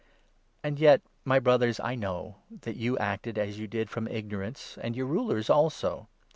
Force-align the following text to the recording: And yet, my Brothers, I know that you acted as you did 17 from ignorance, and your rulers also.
And 0.63 0.79
yet, 0.79 1.03
my 1.25 1.37
Brothers, 1.37 1.79
I 1.79 1.93
know 1.93 2.37
that 2.61 2.75
you 2.75 2.97
acted 2.97 3.37
as 3.37 3.59
you 3.59 3.67
did 3.67 3.87
17 3.87 3.87
from 3.93 4.07
ignorance, 4.07 4.75
and 4.81 4.95
your 4.95 5.05
rulers 5.05 5.47
also. 5.47 6.07